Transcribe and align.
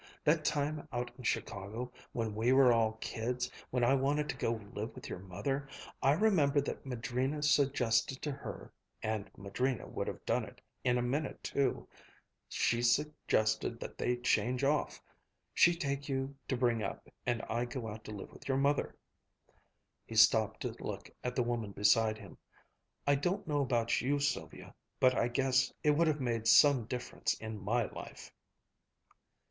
That 0.23 0.43
time 0.43 0.87
out 0.91 1.11
in 1.15 1.23
Chicago, 1.25 1.91
when 2.11 2.33
we 2.33 2.51
were 2.53 2.73
all 2.73 2.93
kids, 2.93 3.51
when 3.69 3.83
I 3.83 3.93
wanted 3.93 4.29
to 4.29 4.35
go 4.35 4.57
to 4.57 4.65
live 4.69 4.95
with 4.95 5.07
your 5.07 5.19
mother, 5.19 5.67
I 6.01 6.13
remember 6.13 6.59
that 6.59 6.87
Madrina 6.87 7.43
suggested 7.43 8.19
to 8.23 8.31
her 8.31 8.73
(and 9.03 9.29
Madrina 9.37 9.85
would 9.87 10.07
have 10.07 10.25
done 10.25 10.43
it 10.43 10.59
in 10.83 10.97
a 10.97 11.03
minute, 11.03 11.43
too) 11.43 11.87
she 12.49 12.81
suggested 12.81 13.79
that 13.79 13.99
they 13.99 14.17
change 14.17 14.63
off, 14.63 14.99
she 15.53 15.75
take 15.75 16.09
you 16.09 16.35
to 16.47 16.57
bring 16.57 16.81
up 16.81 17.07
and 17.27 17.43
I 17.43 17.65
go 17.65 17.87
out 17.87 18.03
to 18.05 18.11
live 18.11 18.31
with 18.33 18.47
your 18.47 18.57
mother," 18.57 18.95
He 20.07 20.15
stopped 20.15 20.61
to 20.61 20.75
look 20.79 21.11
at 21.23 21.35
the 21.35 21.43
woman 21.43 21.73
beside 21.73 22.17
him. 22.17 22.39
"I 23.05 23.13
don't 23.13 23.45
know 23.47 23.61
about 23.61 24.01
you, 24.01 24.17
Sylvia, 24.17 24.73
but 24.99 25.13
I 25.13 25.27
guess 25.27 25.71
it 25.83 25.91
would 25.91 26.07
have 26.07 26.21
made 26.21 26.47
some 26.47 26.85
difference 26.85 27.35
in 27.35 27.63
my 27.63 27.83
life!" 27.83 28.33